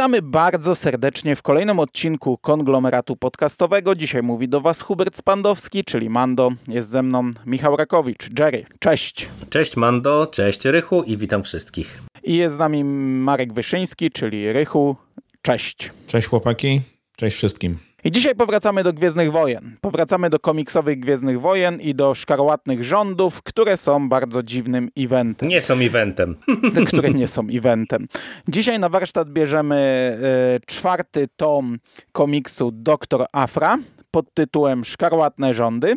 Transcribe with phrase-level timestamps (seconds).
[0.00, 3.94] Witamy bardzo serdecznie w kolejnym odcinku konglomeratu podcastowego.
[3.94, 6.50] Dzisiaj mówi do Was Hubert Spandowski, czyli Mando.
[6.68, 8.38] Jest ze mną Michał Rakowicz.
[8.38, 9.28] Jerry, cześć.
[9.50, 12.02] Cześć Mando, cześć Rychu i witam wszystkich.
[12.22, 14.96] I jest z nami Marek Wyszyński, czyli Rychu.
[15.42, 15.90] Cześć.
[16.06, 16.80] Cześć chłopaki,
[17.16, 17.78] cześć wszystkim.
[18.04, 19.76] I dzisiaj powracamy do Gwiezdnych Wojen.
[19.80, 25.48] Powracamy do komiksowych Gwiezdnych Wojen i do szkarłatnych rządów, które są bardzo dziwnym eventem.
[25.48, 26.36] Nie są eventem.
[26.88, 28.08] które nie są eventem.
[28.48, 31.78] Dzisiaj na warsztat bierzemy e, czwarty tom
[32.12, 33.78] komiksu Doktor Afra
[34.10, 35.96] pod tytułem Szkarłatne rządy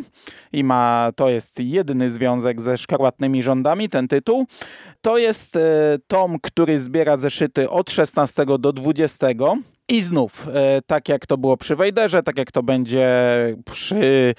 [0.52, 4.46] i ma, to jest jedyny związek ze szkarłatnymi rządami, ten tytuł.
[5.00, 5.60] To jest e,
[6.06, 9.26] tom, który zbiera zeszyty od 16 do 20
[9.88, 13.08] i znów, e, tak jak to było przy Wejderze, tak jak to będzie
[13.64, 14.34] przy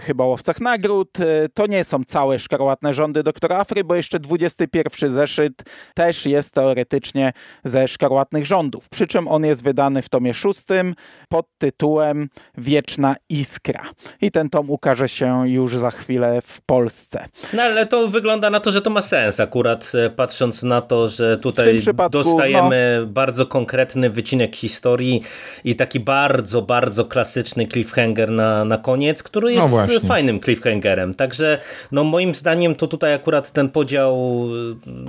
[0.00, 5.10] chyba łowcach nagród, e, to nie są całe szkarłatne rządy doktora Afry, bo jeszcze 21
[5.10, 5.62] zeszyt
[5.94, 7.32] też jest teoretycznie
[7.64, 8.88] ze szkarłatnych rządów.
[8.88, 10.94] Przy czym on jest wydany w tomie szóstym
[11.28, 13.82] pod tytułem Wieczna Iskra.
[14.20, 17.24] I ten tom ukaże się już za chwilę w Polsce.
[17.52, 21.38] No ale to wygląda na to, że to ma sens akurat patrząc na to, że
[21.38, 23.06] tutaj dostajemy no...
[23.06, 25.22] bardzo konkretny wycinek historii
[25.64, 31.14] i taki bardzo, bardzo klasyczny cliffhanger na, na koniec, który jest no fajnym cliffhangerem.
[31.14, 31.58] Także
[31.92, 34.44] no moim zdaniem to tutaj akurat ten podział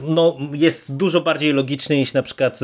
[0.03, 2.59] no, jest dużo bardziej logiczny niż na przykład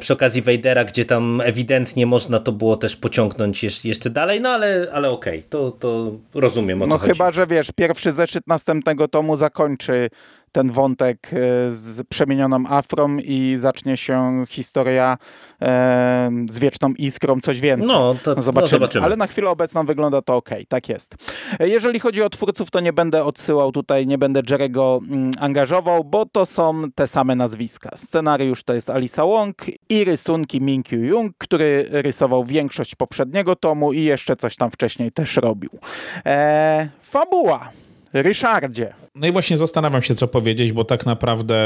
[0.00, 4.88] przy okazji Vadera, gdzie tam ewidentnie można to było też pociągnąć jeszcze dalej, no ale,
[4.92, 7.12] ale okej, okay, to, to rozumiem o co No chodzi.
[7.12, 10.10] chyba, że wiesz, pierwszy zeszyt następnego tomu zakończy
[10.54, 11.36] ten wątek e,
[11.70, 15.18] z przemienioną afrą i zacznie się historia
[15.62, 17.88] e, z wieczną iskrą, coś więcej.
[17.88, 18.62] No, to no zobaczymy.
[18.62, 19.04] No zobaczymy.
[19.04, 21.14] Ale na chwilę obecną wygląda to ok, tak jest.
[21.60, 26.26] Jeżeli chodzi o twórców, to nie będę odsyłał tutaj, nie będę Jerego mm, angażował, bo
[26.26, 27.90] to są te same nazwiska.
[27.94, 29.56] Scenariusz to jest Alisa Wong
[29.88, 35.36] i rysunki Minkyu Jung, który rysował większość poprzedniego tomu i jeszcze coś tam wcześniej też
[35.36, 35.70] robił.
[36.26, 37.83] E, fabuła.
[38.22, 38.94] Ryszardzie.
[39.14, 41.56] No i właśnie zastanawiam się, co powiedzieć, bo tak naprawdę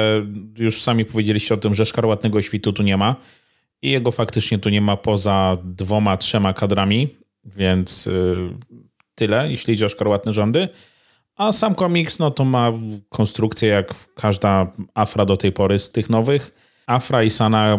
[0.59, 3.17] już sami powiedzieliście o tym, że szkarłatnego świtu tu nie ma.
[3.83, 8.55] I jego faktycznie tu nie ma poza dwoma, trzema kadrami, więc yy,
[9.15, 10.69] tyle, jeśli idzie o szkarłatne rządy.
[11.37, 12.73] A sam komiks, no to ma
[13.09, 16.51] konstrukcję jak każda Afra do tej pory z tych nowych.
[16.87, 17.79] Afra i Sana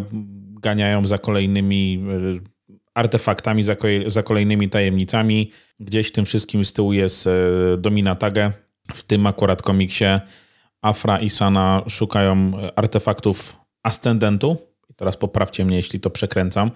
[0.62, 2.04] ganiają za kolejnymi
[2.38, 2.59] y,
[3.00, 3.76] artefaktami, za,
[4.08, 5.52] za kolejnymi tajemnicami.
[5.80, 7.32] Gdzieś w tym wszystkim z tyłu jest y,
[7.78, 8.52] Domina Tage,
[8.94, 10.06] w tym akurat komiksie
[10.82, 14.58] Afra i Sana szukają artefaktów ascendentu.
[14.96, 16.72] Teraz poprawcie mnie, jeśli to przekręcam,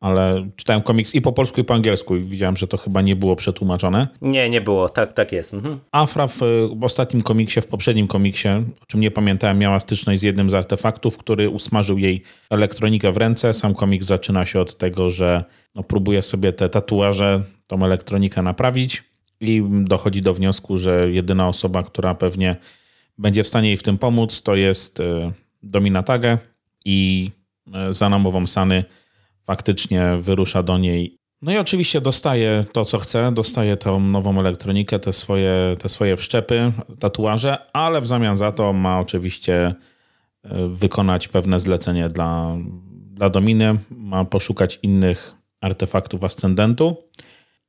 [0.00, 3.16] ale czytałem komiks i po polsku, i po angielsku i widziałem, że to chyba nie
[3.16, 4.08] było przetłumaczone.
[4.22, 5.54] Nie, nie było, tak, tak jest.
[5.54, 5.80] Mhm.
[5.92, 6.38] Afra w,
[6.76, 8.48] w ostatnim komiksie, w poprzednim komiksie,
[8.82, 13.16] o czym nie pamiętałem, miała styczność z jednym z artefaktów, który usmażył jej elektronikę w
[13.16, 13.54] ręce.
[13.54, 19.04] Sam komiks zaczyna się od tego, że no, próbuje sobie te tatuaże, tą elektronikę naprawić
[19.40, 22.56] i dochodzi do wniosku, że jedyna osoba, która pewnie
[23.18, 26.38] będzie w stanie jej w tym pomóc, to jest e, Domina Tage
[26.84, 27.30] i
[27.74, 28.84] e, za namową Sany
[29.46, 31.18] faktycznie wyrusza do niej.
[31.42, 36.16] No i oczywiście dostaje to, co chce, dostaje tą nową elektronikę, te swoje, te swoje
[36.16, 39.74] wszczepy, tatuaże, ale w zamian za to ma oczywiście
[40.44, 42.56] e, wykonać pewne zlecenie dla,
[43.10, 46.96] dla Dominy, ma poszukać innych artefaktów ascendentu.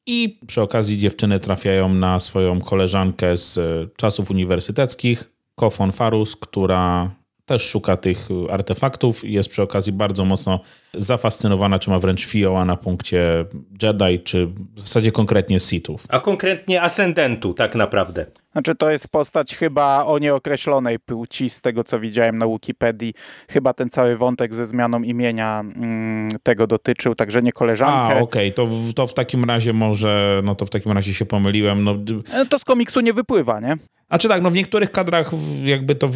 [0.05, 7.11] I przy okazji dziewczyny trafiają na swoją koleżankę z e, czasów uniwersyteckich, Kofon Farus, która
[7.47, 10.59] też szuka tych artefaktów i jest przy okazji bardzo mocno
[10.93, 13.45] zafascynowana, czy ma wręcz fioła na punkcie
[13.83, 16.05] Jedi, czy w zasadzie konkretnie Sithów.
[16.09, 18.25] A konkretnie Ascendentu tak naprawdę.
[18.51, 23.13] Znaczy to jest postać chyba o nieokreślonej płci, z tego co widziałem na Wikipedii.
[23.49, 28.17] Chyba ten cały wątek ze zmianą imienia mm, tego dotyczył, także nie koleżankę.
[28.17, 28.51] A, okej, okay.
[28.51, 31.83] to, to w takim razie może, no to w takim razie się pomyliłem.
[31.83, 31.95] No,
[32.33, 33.77] e, to z komiksu nie wypływa, nie?
[34.09, 35.31] A czy tak, no w niektórych kadrach
[35.63, 36.07] jakby to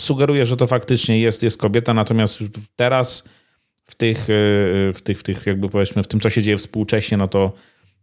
[0.00, 2.42] sugeruje, że to faktycznie jest, jest kobieta, natomiast
[2.76, 3.24] teraz
[3.84, 4.26] w tych, e,
[4.92, 7.52] w tych, w tych jakby powiedzmy, w tym, co się dzieje współcześnie, no to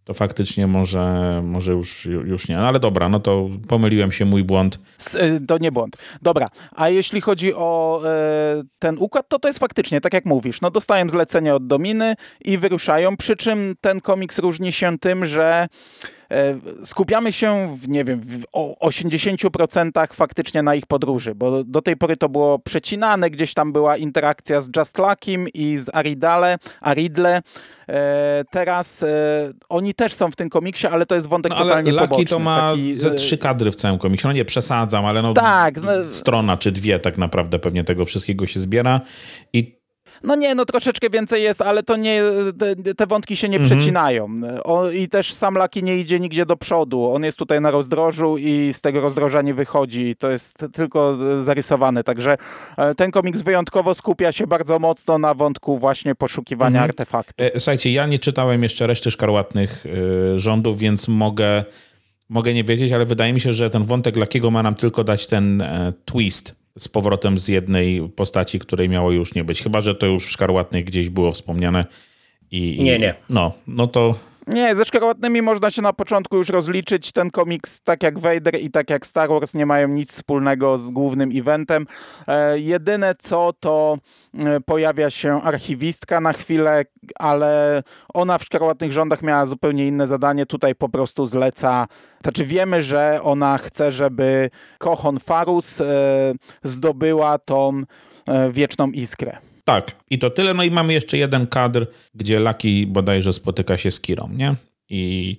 [0.08, 2.56] to faktycznie może, może już, już nie.
[2.56, 4.80] No ale dobra, no to pomyliłem się, mój błąd.
[5.14, 5.98] E, to nie błąd.
[6.22, 10.62] Dobra, a jeśli chodzi o e, ten układ, to to jest faktycznie, tak jak mówisz,
[10.62, 12.16] no dostają zlecenie od Dominy
[12.46, 15.68] i wyruszają, przy czym ten komiks różni się tym, że
[16.84, 18.44] skupiamy się, w, nie wiem, w
[18.82, 23.98] 80% faktycznie na ich podróży, bo do tej pory to było przecinane, gdzieś tam była
[23.98, 27.42] interakcja z Just Luckiem i z Aridale, Aridle.
[27.90, 29.08] E, teraz e,
[29.70, 32.26] oni też są w tym komiksie, ale to jest wątek no, totalnie ale poboczny.
[32.26, 34.28] to ma taki, ze trzy kadry w całym komiksie.
[34.28, 38.48] No nie przesadzam, ale no, tak, no strona czy dwie tak naprawdę pewnie tego wszystkiego
[38.48, 39.02] się zbiera.
[39.54, 39.77] I
[40.24, 42.22] No nie, no troszeczkę więcej jest, ale to nie,
[42.60, 43.80] te, te wątki się nie mhm.
[43.80, 44.28] przecinają.
[44.64, 47.12] O, I też sam Laki nie idzie nigdzie do przodu.
[47.12, 50.16] On jest tutaj na rozdrożu i z tego rozdroża nie wychodzi.
[50.16, 52.04] To jest tylko zarysowane.
[52.04, 52.38] Także
[52.78, 56.90] e, ten komiks wyjątkowo skupia się bardzo mocno na wątku właśnie poszukiwania mhm.
[56.90, 57.46] artefaktów.
[57.46, 61.66] E, słuchajcie, ja nie czytałem jeszcze reszty szkarłatnych y, rządów, więc mogę,
[62.30, 65.28] mogę nie wiedzieć, ale wydaje mi się, że ten wątek Lakiego ma nam tylko dać
[65.28, 69.64] ten e, twist z powrotem z jednej postaci, której miało już nie być.
[69.64, 71.86] Chyba, że to już w Szkarłatnej gdzieś było wspomniane.
[72.52, 73.16] I, nie, nie.
[73.30, 74.16] No, no to
[74.48, 77.12] nie, ze szkarłatnymi można się na początku już rozliczyć.
[77.12, 80.92] Ten komiks, tak jak Vader i tak jak Star Wars, nie mają nic wspólnego z
[80.92, 81.88] głównym eventem.
[82.28, 83.98] E, jedyne co to
[84.40, 86.86] e, pojawia się archiwistka na chwilę,
[87.16, 87.84] ale
[88.14, 90.46] ona w szkarłatnych rządach miała zupełnie inne zadanie.
[90.46, 91.88] Tutaj po prostu zleca.
[92.24, 95.86] Znaczy wiemy, że ona chce, żeby Kochon Farus e,
[96.64, 97.84] zdobyła tą
[98.28, 99.47] e, wieczną iskrę.
[99.68, 100.54] Tak, i to tyle.
[100.54, 104.56] No i mamy jeszcze jeden kadr, gdzie Lucky bodajże spotyka się z Kirą, nie?
[104.90, 105.36] I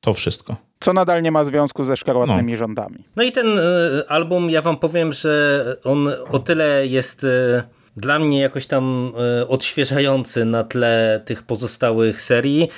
[0.00, 0.56] to wszystko.
[0.80, 2.58] Co nadal nie ma związku ze szkarłatnymi no.
[2.58, 3.04] rządami.
[3.16, 3.62] No i ten y,
[4.08, 7.24] album, ja wam powiem, że on o tyle jest...
[7.24, 7.62] Y,
[7.96, 9.12] dla mnie jakoś tam
[9.48, 12.68] odświeżający na tle tych pozostałych serii,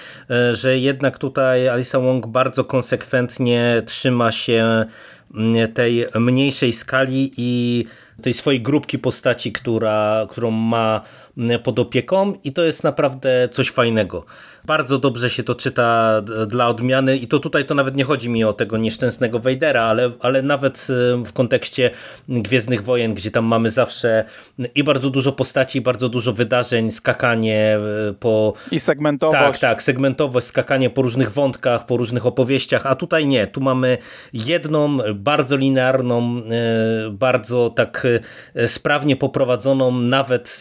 [0.52, 4.84] że jednak tutaj Alisa Wong bardzo konsekwentnie trzyma się
[5.74, 7.84] tej mniejszej skali i
[8.22, 11.00] tej swojej grupki postaci, która, którą ma
[11.62, 14.24] pod opieką i to jest naprawdę coś fajnego.
[14.64, 18.44] Bardzo dobrze się to czyta dla odmiany i to tutaj to nawet nie chodzi mi
[18.44, 21.90] o tego nieszczęsnego Wejdera, ale, ale nawet e, w kontekście
[22.28, 24.24] Gwiezdnych Wojen, gdzie tam mamy zawsze
[24.74, 27.78] i bardzo dużo postaci, i bardzo dużo wydarzeń, skakanie
[28.08, 28.52] e, po...
[28.70, 29.40] I segmentowość.
[29.40, 33.46] Tak, tak, segmentowość, skakanie po różnych wątkach, po różnych opowieściach, a tutaj nie.
[33.46, 33.98] Tu mamy
[34.32, 36.42] jedną, bardzo linearną,
[37.06, 38.01] e, bardzo tak
[38.66, 40.60] sprawnie poprowadzoną, nawet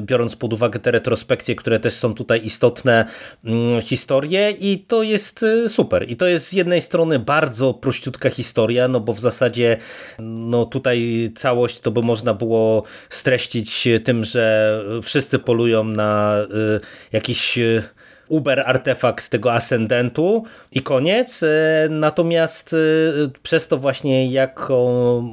[0.00, 3.04] biorąc pod uwagę te retrospekcje, które też są tutaj istotne,
[3.44, 6.10] mm, historię i to jest y, super.
[6.10, 9.76] I to jest z jednej strony bardzo prościutka historia, no bo w zasadzie
[10.18, 16.80] no tutaj całość to by można było streścić tym, że wszyscy polują na y,
[17.12, 17.82] jakiś y,
[18.32, 21.42] uber artefakt tego ascendentu i koniec.
[21.42, 22.76] E, natomiast e,
[23.42, 24.82] przez to właśnie jaką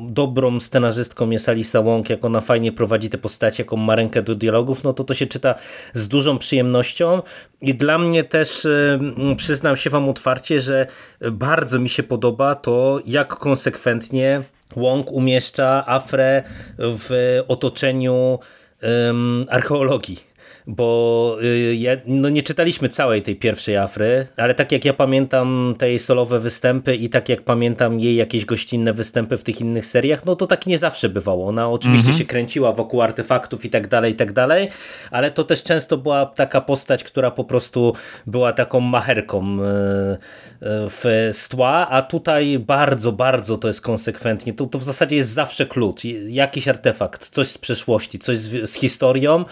[0.10, 4.36] dobrą scenarzystką jest Alisa Wong, jak ona fajnie prowadzi te postacie, jaką ma rękę do
[4.36, 5.56] dialogów, no to to się czyta
[5.94, 7.22] z dużą przyjemnością
[7.62, 9.00] i dla mnie też e,
[9.38, 10.88] przyznam się wam otwarcie, że
[11.32, 14.44] bardzo mi się podoba to, jak konsekwentnie
[14.76, 16.44] Wong umieszcza Afrę
[16.78, 18.40] w otoczeniu
[18.84, 20.29] um, archeologii
[20.70, 25.76] bo y, ja, no nie czytaliśmy całej tej pierwszej Afry, ale tak jak ja pamiętam
[25.78, 29.86] te jej solowe występy i tak jak pamiętam jej jakieś gościnne występy w tych innych
[29.86, 31.48] seriach, no to tak nie zawsze bywało.
[31.48, 32.18] Ona oczywiście mhm.
[32.18, 34.70] się kręciła wokół artefaktów i tak dalej, i tak dalej,
[35.12, 37.94] ale to też często była taka postać, która po prostu
[38.28, 40.18] była taką macherką y, y,
[40.62, 44.54] w stła, a tutaj bardzo, bardzo to jest konsekwentnie.
[44.54, 46.04] To, to w zasadzie jest zawsze klucz.
[46.28, 49.46] Jakiś artefakt, coś z przeszłości, coś z, z historią,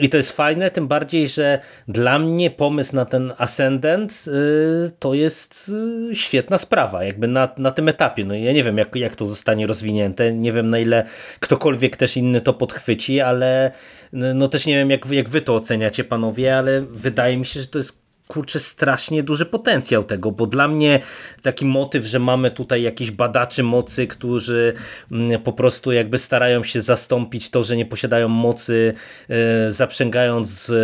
[0.00, 1.58] i to jest fajne, tym bardziej, że
[1.88, 5.70] dla mnie pomysł na ten Ascendant y, to jest
[6.10, 8.24] y, świetna sprawa, jakby na, na tym etapie.
[8.24, 11.04] No ja nie wiem, jak, jak to zostanie rozwinięte, nie wiem na ile
[11.40, 13.70] ktokolwiek też inny to podchwyci, ale
[14.12, 17.66] no też nie wiem, jak, jak wy to oceniacie, panowie, ale wydaje mi się, że
[17.66, 21.00] to jest kurczę, strasznie duży potencjał tego, bo dla mnie
[21.42, 24.74] taki motyw, że mamy tutaj jakichś badaczy mocy, którzy
[25.12, 28.94] mm, po prostu jakby starają się zastąpić to, że nie posiadają mocy,
[29.28, 30.74] e, zaprzęgając e,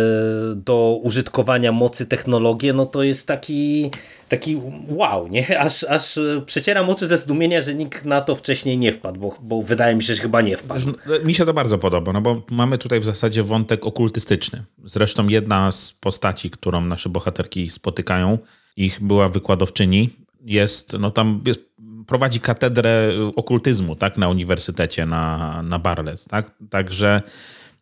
[0.55, 3.91] do użytkowania mocy technologię, no to jest taki
[4.29, 5.59] taki wow, nie?
[5.65, 9.61] Aż, aż przecieram oczy ze zdumienia, że nikt na to wcześniej nie wpadł, bo, bo
[9.61, 10.93] wydaje mi się, że chyba nie wpadł.
[11.23, 14.63] Mi się to bardzo podoba, no bo mamy tutaj w zasadzie wątek okultystyczny.
[14.85, 18.37] Zresztą jedna z postaci, którą nasze bohaterki spotykają,
[18.77, 20.09] ich była wykładowczyni,
[20.45, 21.61] jest, no tam jest,
[22.07, 26.51] prowadzi katedrę okultyzmu, tak, na uniwersytecie, na, na Barles, tak?
[26.69, 27.21] Także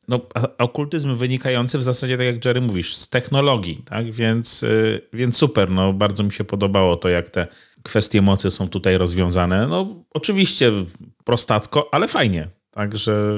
[0.08, 0.22] no,
[0.58, 4.12] okultyzm wynikający w zasadzie, tak jak Jerry mówisz, z technologii, tak?
[4.12, 7.48] Więc, y, więc super, no, bardzo mi się podobało to, jak te
[7.84, 9.68] kwestie mocy są tutaj rozwiązane.
[9.68, 10.72] No, oczywiście
[11.24, 12.50] prostacko, ale fajnie.
[12.72, 13.38] Także,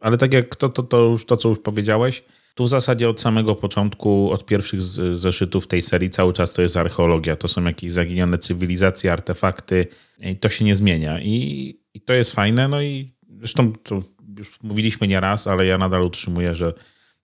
[0.00, 2.22] ale tak jak to, to, to już to, co już powiedziałeś,
[2.54, 4.82] tu w zasadzie od samego początku, od pierwszych
[5.12, 7.36] zeszytów tej serii cały czas to jest archeologia.
[7.36, 9.86] To są jakieś zaginione cywilizacje, artefakty
[10.20, 11.20] i to się nie zmienia.
[11.20, 12.68] I, i to jest fajne.
[12.68, 14.02] No i zresztą to
[14.38, 16.74] już mówiliśmy nie raz, ale ja nadal utrzymuję, że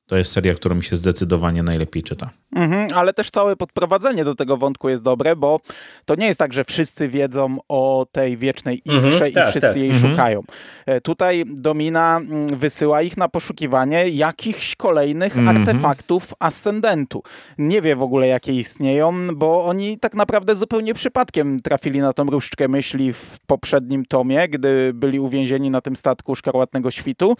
[0.09, 2.31] to jest seria, którą mi się zdecydowanie najlepiej czyta.
[2.57, 5.61] Mhm, ale też całe podprowadzenie do tego wątku jest dobre, bo
[6.05, 9.69] to nie jest tak, że wszyscy wiedzą o tej wiecznej iskrze mhm, i tak, wszyscy
[9.69, 9.77] tak.
[9.77, 10.11] jej mhm.
[10.11, 10.43] szukają.
[10.87, 15.57] E, tutaj Domina mm, wysyła ich na poszukiwanie jakichś kolejnych mhm.
[15.57, 17.23] artefaktów ascendentu.
[17.59, 22.25] Nie wie w ogóle, jakie istnieją, bo oni tak naprawdę zupełnie przypadkiem trafili na tą
[22.25, 27.37] różdżkę myśli w poprzednim tomie, gdy byli uwięzieni na tym statku Szkarłatnego Świtu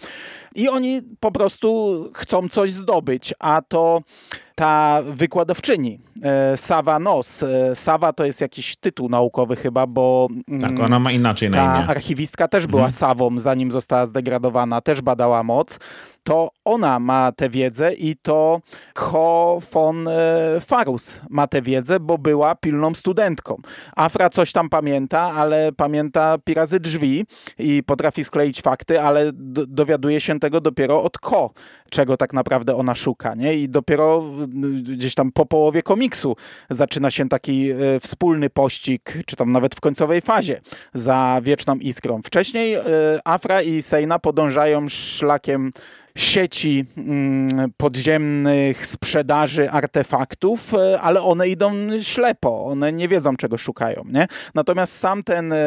[0.55, 4.01] i oni po prostu chcą coś zdobyć, a to
[4.55, 7.43] ta wykładowczyni, e, Sava Nos.
[7.43, 10.27] E, Sava to jest jakiś tytuł naukowy chyba, bo...
[10.47, 11.87] Mm, tak, ona ma inaczej na imię.
[11.87, 12.93] Archiwistka też była mhm.
[12.93, 15.79] Savą, zanim została zdegradowana, też badała moc
[16.29, 18.61] to ona ma tę wiedzę i to
[18.95, 20.11] Ho von e,
[20.61, 23.61] Farus ma tę wiedzę, bo była pilną studentką.
[23.95, 27.25] Afra coś tam pamięta, ale pamięta pirazy drzwi
[27.59, 29.31] i potrafi skleić fakty, ale
[29.67, 31.53] dowiaduje się tego dopiero od Ko,
[31.89, 33.35] czego tak naprawdę ona szuka.
[33.35, 33.55] Nie?
[33.55, 34.23] I dopiero
[34.81, 36.35] gdzieś tam po połowie komiksu
[36.69, 40.61] zaczyna się taki e, wspólny pościg, czy tam nawet w końcowej fazie
[40.93, 42.21] za wieczną iskrą.
[42.21, 42.83] Wcześniej e,
[43.23, 45.71] Afra i Sejna podążają szlakiem
[46.19, 54.03] sieci mm, podziemnych sprzedaży artefaktów, e, ale one idą ślepo, one nie wiedzą czego szukają.
[54.11, 54.27] Nie?
[54.55, 55.57] Natomiast sam ten e,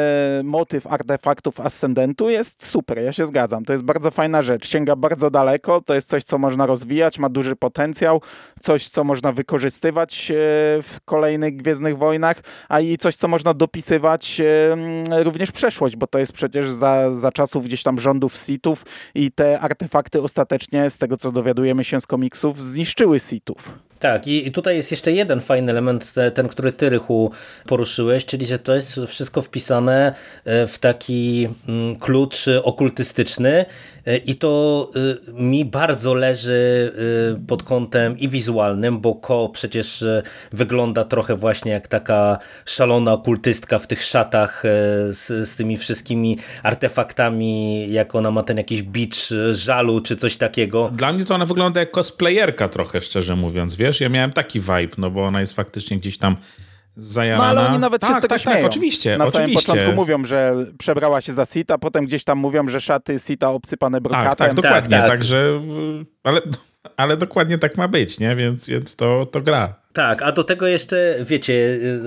[0.44, 3.64] motyw artefaktów Ascendentu jest super, ja się zgadzam.
[3.64, 7.28] To jest bardzo fajna rzecz, sięga bardzo daleko, to jest coś, co można rozwijać, ma
[7.28, 8.21] duży potencjał,
[8.62, 10.35] coś, co można wykorzystywać e,
[10.82, 12.37] w kolejnych Gwiezdnych Wojnach,
[12.68, 14.40] a i coś, co można dopisywać
[15.23, 19.61] również przeszłość, bo to jest przecież za, za czasów gdzieś tam rządów Sithów i te
[19.61, 23.78] artefakty ostatecznie, z tego co dowiadujemy się z komiksów, zniszczyły Sithów.
[24.02, 27.30] Tak, i tutaj jest jeszcze jeden fajny element, ten, który ty, Rychu,
[27.66, 33.64] poruszyłeś, czyli że to jest wszystko wpisane e, w taki mm, klucz okultystyczny
[34.06, 34.90] e, i to
[35.28, 36.92] e, mi bardzo leży
[37.49, 40.04] pod kątem i wizualnym, bo Ko przecież
[40.52, 44.62] wygląda trochę właśnie jak taka szalona okultystka w tych szatach
[45.11, 50.90] z, z tymi wszystkimi artefaktami, jak ona ma ten jakiś bicz żalu czy coś takiego.
[50.97, 53.91] Dla mnie to ona wygląda jak cosplayerka trochę, szczerze mówiąc, wiesz?
[53.92, 56.37] Wiesz, ja miałem taki vibe, no bo ona jest faktycznie gdzieś tam
[56.96, 57.54] zajarana.
[57.54, 58.58] No ale oni nawet tak, się z tego tak, tak śmieją.
[58.58, 59.18] Tak, oczywiście.
[59.18, 59.42] Na oczywiście.
[59.42, 63.50] samym początku mówią, że przebrała się za Sita, potem gdzieś tam mówią, że szaty Sita
[63.50, 64.28] obsypane brokatem.
[64.28, 64.96] Tak, tak, dokładnie.
[64.96, 65.11] Tak, tak.
[65.11, 65.61] Także,
[66.25, 66.40] ale,
[66.96, 68.37] ale dokładnie tak ma być, nie?
[68.37, 69.81] Więc, więc to, to gra.
[69.92, 71.52] Tak, a do tego jeszcze, wiecie,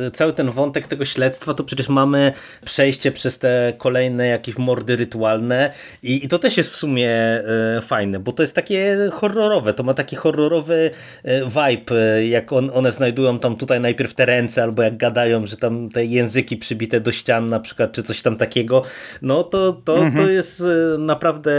[0.08, 2.32] y, cały ten wątek tego śledztwa, to przecież mamy
[2.66, 5.74] przejście przez te kolejne jakieś mordy rytualne
[6.04, 9.84] i, i to też jest w sumie e, fajne, bo to jest takie horrorowe, to
[9.84, 10.92] ma taki horrorowy
[11.24, 15.58] e, vibe, jak on, one znajdują tam tutaj najpierw te ręce, albo jak gadają, że
[15.58, 18.84] tam te języki przybite do ścian na przykład, czy coś tam takiego,
[19.22, 20.26] no to, to, mhm.
[20.26, 20.64] to jest
[21.00, 21.52] naprawdę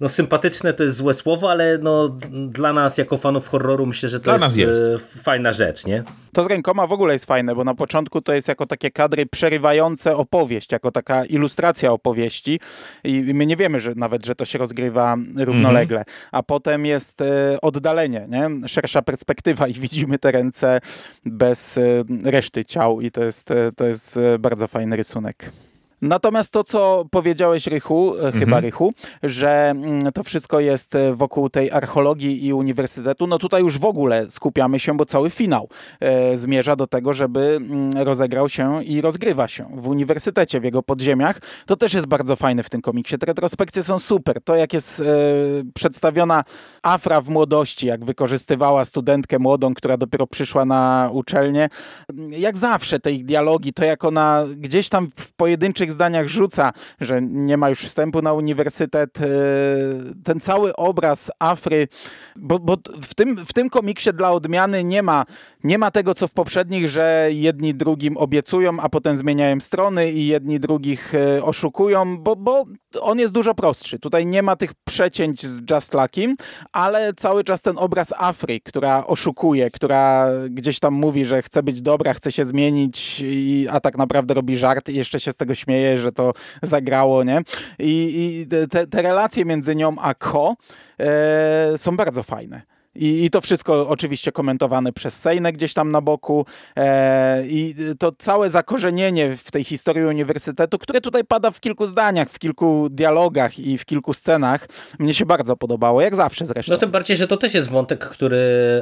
[0.00, 4.20] no, sympatyczne, to jest złe słowo, ale no, dla nas jako fanów horroru myślę, że
[4.20, 6.04] to jest, jest fajna rzecz, nie?
[6.32, 9.26] To z rękoma w ogóle jest fajne, bo na początku to jest jako takie kadry
[9.26, 12.60] przerywające opowieść, jako taka ilustracja opowieści
[13.04, 16.16] i my nie wiemy że nawet, że to się rozgrywa równolegle, mhm.
[16.32, 18.68] a potem jest e, oddalenie, nie?
[18.68, 20.80] szersza perspektywa i widzimy te ręce
[21.24, 25.52] bez e, reszty ciał i to jest, e, to jest bardzo fajny rysunek.
[26.02, 28.44] Natomiast to, co powiedziałeś, Rychu, e, mhm.
[28.44, 33.62] chyba Rychu, że mm, to wszystko jest e, wokół tej archeologii i uniwersytetu, no tutaj
[33.62, 35.68] już w ogóle skupiamy się, bo cały finał
[36.00, 40.82] e, zmierza do tego, żeby mm, rozegrał się i rozgrywa się w uniwersytecie, w jego
[40.82, 41.40] podziemiach.
[41.66, 43.18] To też jest bardzo fajne w tym komiksie.
[43.18, 44.40] Te retrospekcje są super.
[44.44, 45.02] To, jak jest
[45.74, 46.44] przedstawiona
[46.82, 51.68] Afra w młodości, jak wykorzystywała studentkę młodą, która dopiero przyszła na uczelnię.
[52.30, 56.72] Jak zawsze te ich dialogi, to jak ona gdzieś tam w pojedynczych pierwszych zdaniach rzuca,
[57.00, 59.18] że nie ma już wstępu na uniwersytet.
[59.20, 59.24] E,
[60.24, 61.88] ten cały obraz Afry,
[62.36, 65.24] bo, bo w, tym, w tym komiksie dla odmiany nie ma,
[65.64, 70.26] nie ma tego, co w poprzednich, że jedni drugim obiecują, a potem zmieniają strony i
[70.26, 72.64] jedni drugich e, oszukują, bo, bo
[73.00, 73.98] on jest dużo prostszy.
[73.98, 76.36] Tutaj nie ma tych przecięć z Just Luckim,
[76.72, 81.82] ale cały czas ten obraz Afry, która oszukuje, która gdzieś tam mówi, że chce być
[81.82, 83.24] dobra, chce się zmienić,
[83.70, 87.40] a tak naprawdę robi żart i jeszcze się z tego śmieje, że to zagrało, nie?
[87.78, 90.56] I, i te, te relacje między nią a Ko
[91.00, 92.77] e, są bardzo fajne.
[92.98, 96.46] I, I, to wszystko oczywiście komentowane przez Sejnę gdzieś tam na boku.
[96.76, 102.30] E, I to całe zakorzenienie w tej historii uniwersytetu, które tutaj pada w kilku zdaniach,
[102.30, 106.72] w kilku dialogach i w kilku scenach, mnie się bardzo podobało, jak zawsze zresztą.
[106.72, 108.38] No tym bardziej, że to też jest wątek, który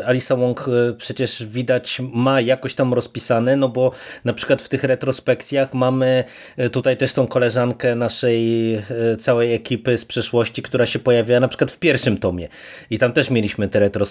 [0.07, 3.93] Alisa Wong e, przecież widać ma jakoś tam rozpisany, no bo
[4.25, 6.25] na przykład w tych retrospekcjach mamy
[6.57, 8.83] e, tutaj też tą koleżankę naszej e,
[9.19, 12.49] całej ekipy z przeszłości, która się pojawia na przykład w pierwszym tomie.
[12.91, 14.06] I tam też mieliśmy te retrospekcje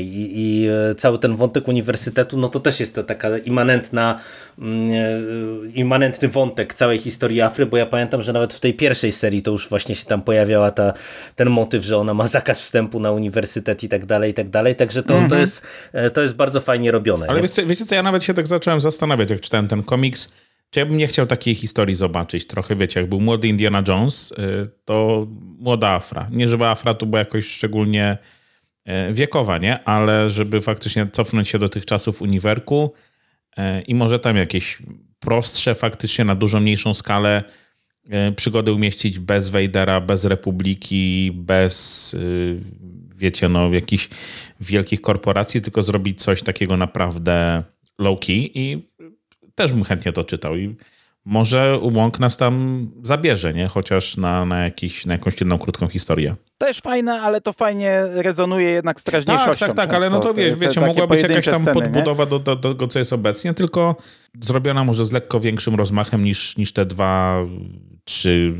[0.00, 4.20] i, i cały ten wątek uniwersytetu, no to też jest to taka immanentna,
[4.58, 4.90] mm,
[5.74, 9.50] immanentny wątek całej historii Afry, bo ja pamiętam, że nawet w tej pierwszej serii to
[9.50, 10.92] już właśnie się tam pojawiała ta,
[11.36, 14.76] ten motyw, że ona ma zakaz wstępu na uniwersytet i tak dalej, i tak dalej,
[14.76, 15.62] także to, to, jest,
[16.14, 17.26] to jest bardzo fajnie robione.
[17.26, 20.32] Ale wiecie, wiecie co, ja nawet się tak zacząłem zastanawiać, jak czytałem ten komiks,
[20.70, 22.46] czy ja bym nie chciał takiej historii zobaczyć.
[22.46, 24.34] Trochę wiecie, jak był młody Indiana Jones,
[24.84, 25.26] to
[25.58, 26.28] młoda Afra.
[26.32, 28.18] Nie żeby Afra tu była jakoś szczególnie
[29.12, 29.84] wiekowa, nie?
[29.84, 32.92] Ale żeby faktycznie cofnąć się do tych czasów uniwerku
[33.58, 34.78] y, i może tam jakieś
[35.20, 37.44] prostsze, faktycznie na dużo mniejszą skalę
[38.36, 42.16] przygody umieścić bez Wejdera, bez Republiki, bez
[43.16, 44.08] wiecie, no jakichś
[44.60, 47.62] wielkich korporacji, tylko zrobić coś takiego naprawdę
[47.98, 48.88] low-key i
[49.54, 50.76] też bym chętnie to czytał i
[51.28, 53.68] może Łąk nas tam zabierze, nie?
[53.68, 56.36] Chociaż na, na, jakiś, na jakąś jedną krótką historię.
[56.58, 59.66] Też fajne, ale to fajnie rezonuje jednak z teraźniejszością.
[59.66, 62.38] Tak, tak, tak, ale no to wiesz, wiecie, mogła być jakaś tam sceny, podbudowa do,
[62.38, 63.96] do, do tego, co jest obecnie, tylko
[64.40, 67.44] zrobiona może z lekko większym rozmachem niż, niż te dwa,
[68.04, 68.54] trzy,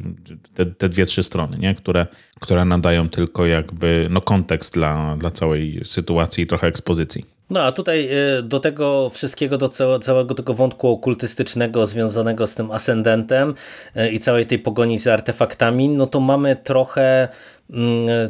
[0.54, 1.74] te, te dwie, trzy strony, nie?
[1.74, 2.06] Które,
[2.40, 7.37] które nadają tylko jakby no, kontekst dla, dla całej sytuacji i trochę ekspozycji.
[7.50, 12.70] No a tutaj y, do tego wszystkiego, do całego tego wątku okultystycznego związanego z tym
[12.70, 13.54] ascendentem
[13.96, 17.28] y, i całej tej pogoni za artefaktami, no to mamy trochę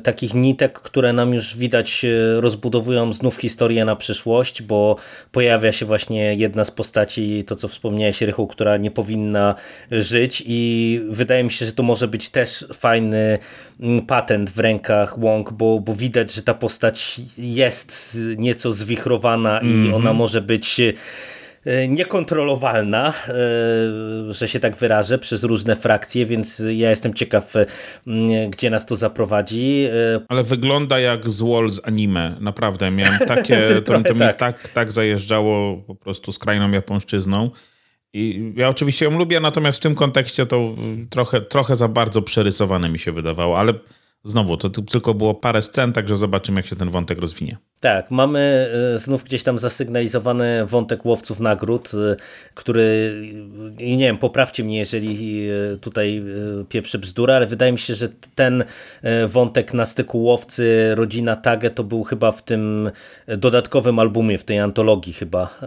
[0.03, 4.97] takich nitek, które nam już widać e, rozbudowują znów historię na przyszłość, bo
[5.33, 9.55] pojawia się właśnie jedna z postaci, to co wspomniałeś Rychu, która nie powinna
[9.91, 13.39] żyć i wydaje mi się, że to może być też fajny
[13.81, 19.73] mm, patent w rękach Wong, bo, bo widać, że ta postać jest nieco zwichrowana mm
[19.73, 19.77] -hmm.
[19.77, 19.95] i mhm.
[19.95, 20.93] ona może być E,
[21.89, 27.67] niekontrolowalna, e, że się tak wyrażę, przez różne frakcje, więc ja jestem ciekaw, e,
[28.51, 29.89] gdzie nas to zaprowadzi.
[30.29, 32.91] Ale wygląda jak z Wall z anime, naprawdę.
[32.91, 34.15] Miałem takie, to, to tak.
[34.15, 37.51] mnie tak, tak zajeżdżało po prostu skrajną japońszczyzną.
[38.13, 40.75] I ja oczywiście ją lubię, natomiast w tym kontekście to
[41.11, 43.75] trochę, trochę za bardzo przerysowane mi się wydawało, ale
[44.25, 47.57] Znowu, to tylko było parę scen, także zobaczymy, jak się ten wątek rozwinie.
[47.81, 52.17] Tak, mamy e, znów gdzieś tam zasygnalizowany wątek łowców nagród, e,
[52.55, 53.13] który,
[53.79, 56.23] i nie wiem, poprawcie mnie, jeżeli e, tutaj
[56.69, 58.65] pieprzę bzdura, ale wydaje mi się, że ten
[59.27, 62.91] wątek na styku łowcy, rodzina Tage, to był chyba w tym
[63.27, 65.59] dodatkowym albumie, w tej antologii chyba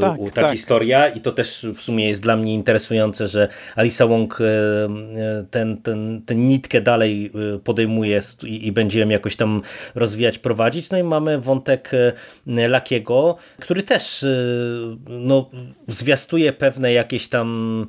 [0.00, 0.52] tak, ta tak.
[0.52, 4.38] historia i to też w sumie jest dla mnie interesujące, że Alisa Wong
[5.50, 7.32] ten, ten, ten nitkę dalej
[7.64, 9.62] podejmuje i, i będzie ją jakoś tam
[9.94, 10.85] rozwijać, prowadzić.
[10.90, 12.12] No mamy wątek y,
[12.68, 15.50] Lakiego, który też y, no,
[15.86, 17.86] zwiastuje pewne jakieś tam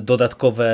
[0.00, 0.66] dodatkowe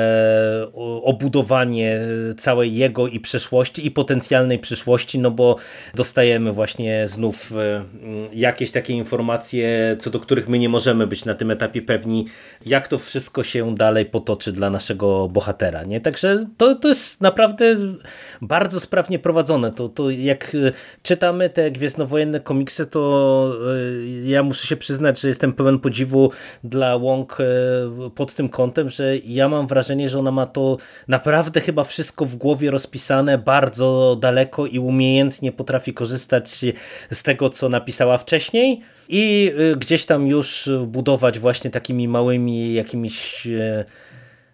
[1.03, 1.99] obudowanie
[2.37, 5.55] całej jego i przeszłości i potencjalnej przyszłości, no bo
[5.95, 7.53] dostajemy właśnie znów
[8.33, 12.25] jakieś takie informacje, co do których my nie możemy być na tym etapie pewni,
[12.65, 15.83] jak to wszystko się dalej potoczy dla naszego bohatera.
[15.83, 16.01] Nie?
[16.01, 17.75] Także to, to jest naprawdę
[18.41, 19.71] bardzo sprawnie prowadzone.
[19.71, 20.71] To, to jak e,
[21.03, 23.53] czytamy te gwiezdnowojenne komiksy, to
[24.25, 26.31] e, ja muszę się przyznać, że jestem pełen podziwu
[26.63, 27.45] dla Wong e,
[28.15, 30.77] pod tym kątem, że ja mam wrażenie, że ona ma to
[31.07, 36.65] naprawdę chyba wszystko w głowie rozpisane bardzo daleko i umiejętnie potrafi korzystać
[37.11, 43.47] z tego, co napisała wcześniej i gdzieś tam już budować właśnie takimi małymi jakimiś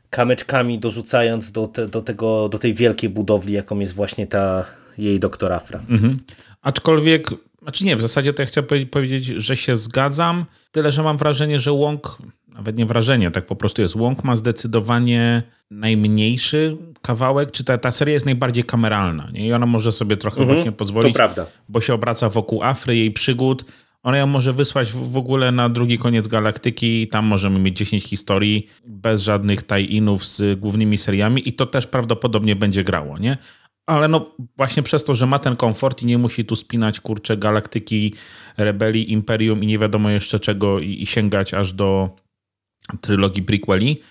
[0.10, 4.66] kamyczkami dorzucając do, te, do, tego, do tej wielkiej budowli, jaką jest właśnie ta
[4.98, 5.80] jej doktor Afra.
[5.90, 6.20] Mhm.
[6.62, 7.28] Aczkolwiek,
[7.62, 11.60] znaczy nie, w zasadzie to ja chciałem powiedzieć, że się zgadzam, tyle, że mam wrażenie,
[11.60, 12.18] że Łąk,
[12.60, 17.92] nawet nie wrażenie, tak po prostu jest, Łąk ma zdecydowanie najmniejszy kawałek, czy ta, ta
[17.92, 19.48] seria jest najbardziej kameralna nie?
[19.48, 21.16] i ona może sobie trochę mhm, właśnie pozwolić,
[21.70, 23.66] bo się obraca wokół Afry, jej przygód,
[24.04, 28.04] ona ją może wysłać w ogóle na drugi koniec galaktyki i tam możemy mieć 10
[28.04, 33.38] historii bez żadnych tie-inów z głównymi seriami i to też prawdopodobnie będzie grało, nie?
[33.86, 37.38] Ale no właśnie przez to, że ma ten komfort i nie musi tu spinać kurcze
[37.38, 38.14] galaktyki,
[38.58, 42.10] rebelii, imperium i nie wiadomo jeszcze czego i, i sięgać aż do
[43.02, 44.02] trylogii prequeli,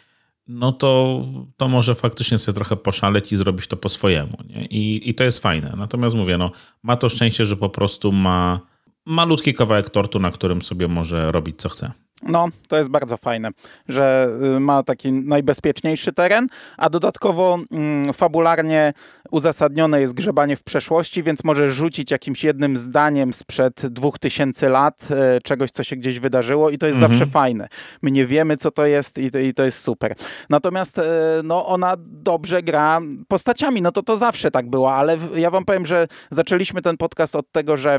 [0.49, 1.25] no to,
[1.57, 4.39] to może faktycznie sobie trochę poszaleć i zrobić to po swojemu.
[4.49, 4.65] Nie?
[4.65, 5.75] I, I to jest fajne.
[5.77, 6.51] Natomiast mówię, no,
[6.83, 8.61] ma to szczęście, że po prostu ma
[9.07, 11.93] malutki kawałek tortu, na którym sobie może robić co chce.
[12.23, 13.51] No, to jest bardzo fajne,
[13.89, 18.93] że y, ma taki najbezpieczniejszy teren, a dodatkowo mm, fabularnie
[19.31, 25.09] uzasadnione jest grzebanie w przeszłości, więc może rzucić jakimś jednym zdaniem sprzed dwóch tysięcy lat
[25.11, 27.13] e, czegoś, co się gdzieś wydarzyło i to jest mhm.
[27.13, 27.69] zawsze fajne.
[28.03, 30.15] My nie wiemy, co to jest i to, i to jest super.
[30.51, 31.03] Natomiast e,
[31.45, 35.87] no, ona dobrze gra postaciami, no to to zawsze tak było, ale ja wam powiem,
[35.87, 37.99] że zaczęliśmy ten podcast od tego, że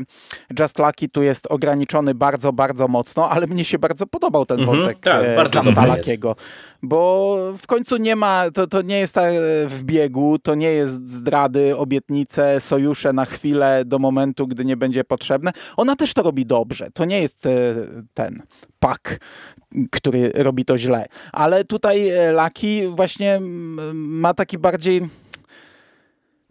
[0.60, 4.78] Just Lucky tu jest ograniczony bardzo, bardzo mocno, ale mnie się bardzo podobał ten mhm,
[4.78, 5.34] wątek tak, e,
[6.82, 9.34] bo w końcu nie ma, to, to nie jest tak
[9.66, 15.04] w biegu, to nie jest zdrady, obietnice, sojusze na chwilę do momentu, gdy nie będzie
[15.04, 15.52] potrzebne.
[15.76, 16.88] Ona też to robi dobrze.
[16.94, 17.50] To nie jest e,
[18.14, 18.42] ten
[18.78, 19.20] pak,
[19.90, 21.06] który robi to źle.
[21.32, 23.40] Ale tutaj e, Laki właśnie
[23.94, 25.08] ma taki bardziej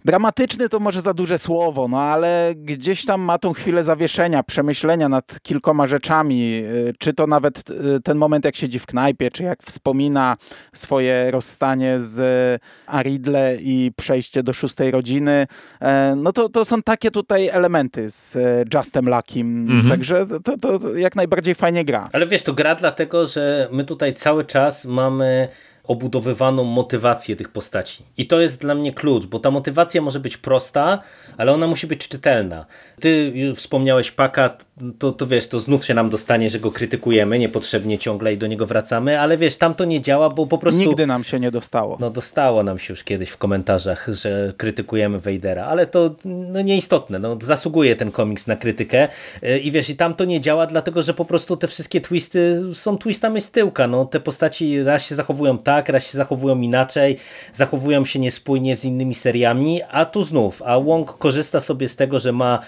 [0.05, 5.09] Dramatyczny to może za duże słowo, no ale gdzieś tam ma tą chwilę zawieszenia, przemyślenia
[5.09, 6.63] nad kilkoma rzeczami.
[6.65, 10.38] Y, czy to nawet y, ten moment, jak siedzi w knajpie, czy jak wspomina
[10.73, 15.47] swoje rozstanie z Aridle i przejście do szóstej rodziny.
[15.81, 18.38] E, no to, to są takie tutaj elementy z
[18.73, 19.67] Justem Luckim.
[19.71, 19.89] Mhm.
[19.89, 22.09] Także to, to jak najbardziej fajnie gra.
[22.13, 25.47] Ale wiesz, to gra dlatego, że my tutaj cały czas mamy
[25.89, 28.04] obudowywaną motywację tych postaci.
[28.17, 30.99] I to jest dla mnie klucz, bo ta motywacja może być prosta,
[31.38, 32.65] ale ona musi być czytelna.
[32.99, 34.58] Ty wspomniałeś Paka,
[34.99, 38.47] to, to wiesz, to znów się nam dostanie, że go krytykujemy niepotrzebnie ciągle i do
[38.47, 40.80] niego wracamy, ale wiesz, tam to nie działa, bo po prostu...
[40.80, 41.97] Nigdy nam się nie dostało.
[41.99, 47.19] No dostało nam się już kiedyś w komentarzach, że krytykujemy Vadera, ale to no, nieistotne,
[47.19, 49.08] no, zasługuje ten komiks na krytykę
[49.43, 52.62] e, i wiesz, i tam to nie działa, dlatego, że po prostu te wszystkie twisty
[52.73, 57.17] są twistami z tyłka, no, te postaci raz się zachowują tak, raz się zachowują inaczej,
[57.53, 62.19] zachowują się niespójnie z innymi seriami, a tu znów, a Wong korzysta sobie z tego,
[62.19, 62.59] że ma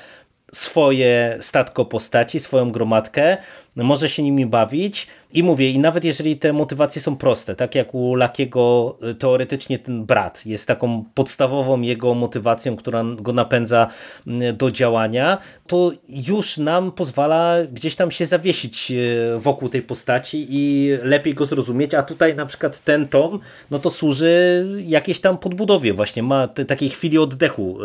[0.53, 3.37] swoje statko postaci, swoją gromadkę,
[3.75, 7.95] może się nimi bawić i mówię, i nawet jeżeli te motywacje są proste, tak jak
[7.95, 13.87] u Lakiego y, teoretycznie ten brat jest taką podstawową jego motywacją, która go napędza
[14.27, 20.47] y, do działania, to już nam pozwala gdzieś tam się zawiesić y, wokół tej postaci
[20.49, 23.39] i lepiej go zrozumieć, a tutaj na przykład ten tom,
[23.71, 27.77] no to służy jakiejś tam podbudowie właśnie, ma te, takiej chwili oddechu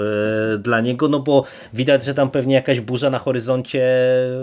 [0.59, 3.88] dla niego, no bo widać, że tam pewnie jakaś burza na horyzoncie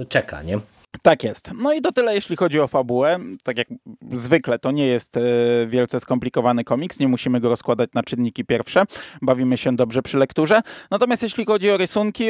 [0.09, 0.72] czeka, nie?
[1.03, 1.51] Tak jest.
[1.55, 3.19] No i to tyle, jeśli chodzi o fabułę.
[3.43, 3.67] Tak jak
[4.13, 5.21] zwykle, to nie jest e,
[5.67, 8.83] wielce skomplikowany komiks, nie musimy go rozkładać na czynniki pierwsze.
[9.21, 10.61] Bawimy się dobrze przy lekturze.
[10.91, 12.27] Natomiast jeśli chodzi o rysunki,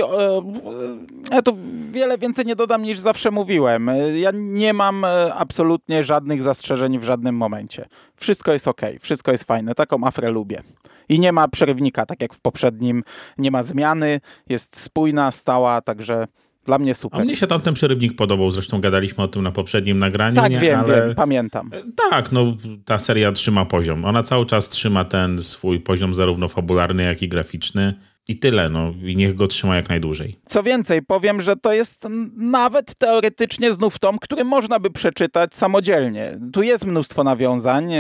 [1.32, 1.58] ja tu
[1.92, 3.92] wiele więcej nie dodam niż zawsze mówiłem.
[4.16, 7.86] Ja nie mam e, absolutnie żadnych zastrzeżeń w żadnym momencie.
[8.16, 9.76] Wszystko jest ok, wszystko jest fajne.
[9.76, 10.64] Taką afrę lubię.
[11.10, 13.04] I nie ma przerywnika, tak jak w poprzednim.
[13.38, 16.28] Nie ma zmiany, jest spójna, stała, także
[16.66, 17.22] dla mnie super.
[17.22, 20.36] A mnie się tamten przerywnik podobał, zresztą gadaliśmy o tym na poprzednim nagraniu.
[20.36, 20.60] Tak, nie?
[20.60, 20.96] wiem, Ale...
[20.96, 21.70] wiem, pamiętam.
[21.74, 24.06] E, tak, no ta seria trzyma poziom.
[24.06, 27.94] Ona cały czas trzyma ten swój poziom zarówno fabularny, jak i graficzny.
[28.28, 30.40] I tyle, no i niech go trzyma jak najdłużej.
[30.46, 36.40] Co więcej, powiem, że to jest nawet teoretycznie znów tom, który można by przeczytać samodzielnie.
[36.54, 37.92] Tu jest mnóstwo nawiązań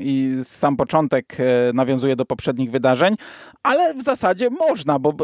[0.00, 3.14] i sam początek e, nawiązuje do poprzednich wydarzeń,
[3.62, 5.14] ale w zasadzie można, bo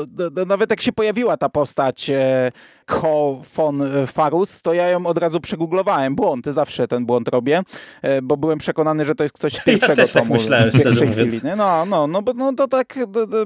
[0.46, 2.52] nawet jak się pojawiła ta postać e,
[2.90, 6.14] Ho von Farus, to ja ją od razu przegooglowałem.
[6.14, 7.62] Błąd, zawsze ten błąd robię,
[8.02, 10.24] e, bo byłem przekonany, że to jest ktoś z pierwszego ja też tomu.
[10.24, 11.34] Tak myślałem, szczerze mówiąc.
[11.34, 11.56] Chwili.
[11.56, 12.98] No, no, no, bo no, to tak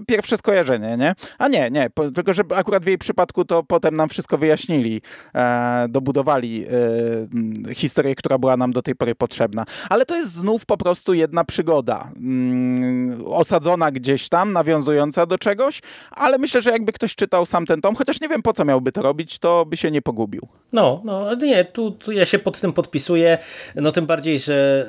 [0.07, 1.15] pierwsze skojarzenie, nie?
[1.39, 5.03] A nie, nie, po, tylko że akurat w jej przypadku to potem nam wszystko wyjaśnili,
[5.35, 6.67] e, dobudowali
[7.71, 9.65] e, historię, która była nam do tej pory potrzebna.
[9.91, 12.11] Ale to jest znów po prostu jedna przygoda.
[12.17, 15.81] Mm, osadzona gdzieś tam, nawiązująca do czegoś,
[16.11, 18.93] ale myślę, że jakby ktoś czytał sam ten tom, chociaż nie wiem po co miałby
[18.93, 20.49] to robić, to by się nie pogubił.
[20.73, 23.39] No, no nie, tu, tu ja się pod tym podpisuję,
[23.75, 24.87] no tym bardziej, że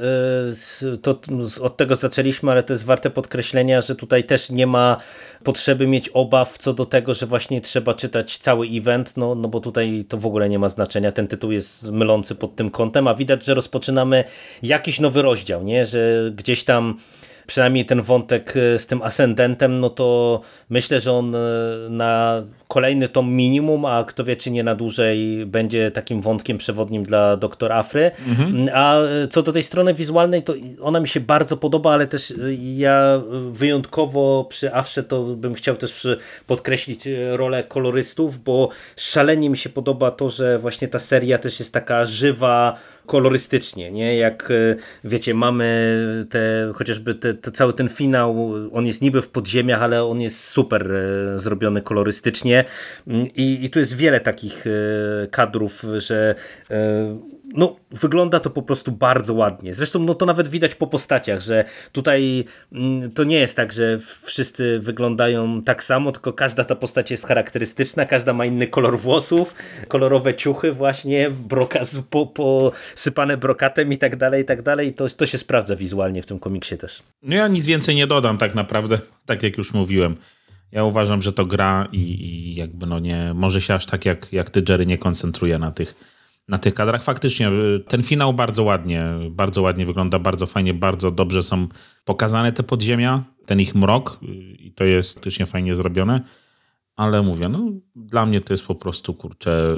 [0.84, 1.20] y, to
[1.62, 4.98] od tego zaczęliśmy, ale to jest warte podkreślenia, że tutaj też nie ma
[5.44, 9.60] potrzeby mieć obaw co do tego, że właśnie trzeba czytać cały event, no, no bo
[9.60, 13.14] tutaj to w ogóle nie ma znaczenia, ten tytuł jest mylący pod tym kątem, a
[13.14, 14.24] widać, że rozpoczynamy
[14.64, 16.98] jakiś nowy rozdział, nie, że gdzieś tam
[17.48, 21.40] przynajmniej ten wątek e, z tym ascendentem, no to myślę, że on e,
[21.90, 27.04] na kolejny tom minimum, a kto wie, czy nie na dłużej będzie takim wątkiem przewodnim
[27.04, 28.12] dla doktor Afry.
[28.28, 28.70] Mhm.
[28.74, 32.34] A e, co do tej strony wizualnej, to ona mi się bardzo podoba, ale też
[32.76, 36.08] ja wyjątkowo przy Afrze to bym chciał też
[36.48, 41.74] podkreślić rolę kolorystów, bo szalenie mi się podoba to, że właśnie ta seria też jest
[41.74, 44.18] taka żywa, kolorystycznie, nie?
[44.18, 49.30] Jak e, wiecie, mamy te, chociażby te, te, cały ten finał, on jest niby w
[49.30, 52.66] podziemiach, ale on jest super e, zrobiony kolorystycznie
[53.08, 56.36] mm, i, i tu jest wiele takich e, kadrów, że
[57.54, 59.74] no, wygląda to po prostu bardzo ładnie.
[59.74, 64.00] Zresztą no, to nawet widać po postaciach, że tutaj mm, to nie jest tak, że
[64.24, 69.56] wszyscy wyglądają tak samo, tylko każda ta postać jest charakterystyczna, każda ma inny kolor włosów,
[69.88, 74.94] kolorowe ciuchy właśnie, broka, po, posypane brokatem i tak dalej, i tak dalej.
[74.94, 77.04] To, to się sprawdza wizualnie w tym komiksie też.
[77.24, 80.16] No ja nic więcej nie dodam tak naprawdę, tak jak już mówiłem.
[80.72, 84.34] Ja uważam, że to gra i, i jakby no nie, może się aż tak jak,
[84.34, 85.96] jak ty Jerry nie koncentruje na tych
[86.48, 87.04] na tych kadrach.
[87.04, 91.68] Faktycznie y, ten finał bardzo ładnie, bardzo ładnie wygląda, bardzo fajnie, bardzo dobrze są
[92.06, 94.28] pokazane te podziemia, ten ich mrok y,
[94.60, 96.22] i to jest faktycznie fajnie zrobione.
[96.96, 99.78] Ale mówię, no dla mnie to jest po prostu, kurczę, y,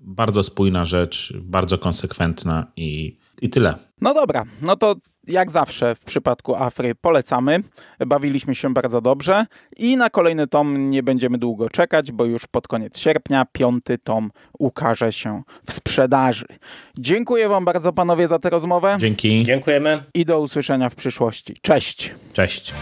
[0.00, 3.74] bardzo spójna rzecz, bardzo konsekwentna i, i tyle.
[4.00, 4.94] No dobra, no to
[5.28, 7.60] jak zawsze w przypadku Afry polecamy.
[8.06, 9.46] Bawiliśmy się bardzo dobrze
[9.76, 14.30] i na kolejny tom nie będziemy długo czekać, bo już pod koniec sierpnia piąty tom
[14.58, 16.46] ukaże się w sprzedaży.
[16.98, 18.96] Dziękuję Wam bardzo panowie za tę rozmowę.
[19.00, 19.44] Dzięki.
[19.44, 20.02] Dziękujemy.
[20.14, 21.56] I do usłyszenia w przyszłości.
[21.62, 22.14] Cześć.
[22.32, 22.74] Cześć.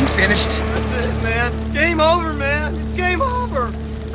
[0.00, 0.50] You finished?
[0.50, 1.72] That's it, man.
[1.74, 2.74] Game over, man.
[2.74, 3.89] It's game over.